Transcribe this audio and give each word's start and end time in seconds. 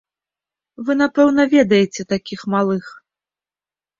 Вы, 0.85 0.93
напэўна, 1.01 1.43
ведаеце 1.55 2.01
такіх 2.13 2.39
малых. 2.53 2.85